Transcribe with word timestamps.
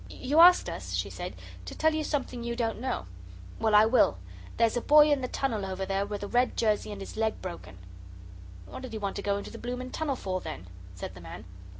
"You 0.09 0.39
asked 0.39 0.67
us," 0.67 0.93
she 0.95 1.11
said, 1.11 1.35
"to 1.65 1.75
tell 1.77 1.93
you 1.93 2.03
something 2.03 2.43
you 2.43 2.55
don't 2.55 2.81
know. 2.81 3.05
Well, 3.59 3.75
I 3.75 3.85
will. 3.85 4.17
There's 4.57 4.75
a 4.75 4.81
boy 4.81 5.11
in 5.11 5.21
the 5.21 5.27
tunnel 5.27 5.63
over 5.63 5.85
there 5.85 6.07
with 6.07 6.23
a 6.23 6.27
red 6.27 6.57
jersey 6.57 6.91
and 6.91 6.99
his 7.01 7.17
leg 7.17 7.39
broken." 7.39 7.77
"What 8.65 8.81
did 8.81 8.93
he 8.93 8.97
want 8.97 9.15
to 9.17 9.21
go 9.21 9.37
into 9.37 9.51
the 9.51 9.59
blooming 9.59 9.91
tunnel 9.91 10.15
for, 10.15 10.41
then?" 10.41 10.65
said 10.95 11.13
the 11.13 11.21
man. 11.21 11.45